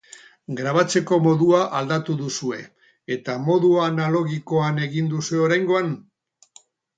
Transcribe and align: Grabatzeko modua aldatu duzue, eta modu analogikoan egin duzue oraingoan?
Grabatzeko 0.59 1.17
modua 1.25 1.59
aldatu 1.79 2.15
duzue, 2.21 2.57
eta 3.17 3.35
modu 3.51 3.69
analogikoan 3.89 4.81
egin 4.87 5.13
duzue 5.13 5.43
oraingoan? 5.51 5.93